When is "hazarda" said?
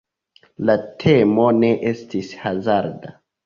2.43-3.19